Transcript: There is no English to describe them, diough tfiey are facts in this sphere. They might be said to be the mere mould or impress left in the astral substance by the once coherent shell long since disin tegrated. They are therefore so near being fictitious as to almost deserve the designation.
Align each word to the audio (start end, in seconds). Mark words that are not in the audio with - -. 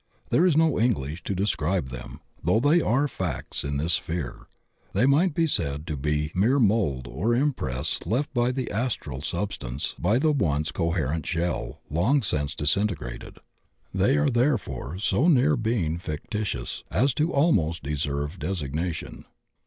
There 0.31 0.47
is 0.47 0.57
no 0.57 0.79
English 0.79 1.21
to 1.25 1.35
describe 1.35 1.89
them, 1.89 2.21
diough 2.43 2.61
tfiey 2.61 2.83
are 2.83 3.07
facts 3.07 3.63
in 3.63 3.77
this 3.77 3.93
sphere. 3.93 4.47
They 4.93 5.05
might 5.05 5.35
be 5.35 5.45
said 5.45 5.85
to 5.85 5.95
be 5.95 6.29
the 6.33 6.39
mere 6.39 6.57
mould 6.57 7.07
or 7.07 7.35
impress 7.35 8.03
left 8.07 8.35
in 8.35 8.55
the 8.55 8.71
astral 8.71 9.21
substance 9.21 9.93
by 9.99 10.17
the 10.17 10.31
once 10.31 10.71
coherent 10.71 11.27
shell 11.27 11.81
long 11.87 12.23
since 12.23 12.55
disin 12.55 12.87
tegrated. 12.87 13.37
They 13.93 14.17
are 14.17 14.27
therefore 14.31 14.97
so 14.97 15.27
near 15.27 15.55
being 15.55 15.99
fictitious 15.99 16.83
as 16.89 17.13
to 17.13 17.31
almost 17.31 17.83
deserve 17.83 18.39
the 18.39 18.47
designation. 18.47 19.25